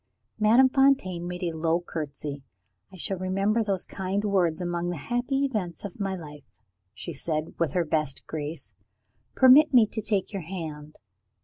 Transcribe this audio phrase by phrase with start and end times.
[0.39, 2.41] Madame Fontaine made a low curtsey.
[2.91, 6.63] "I shall remember those kind words, among the happy events of my life,"
[6.95, 8.73] she said, with her best grace.
[9.35, 10.97] "Permit me to take your hand."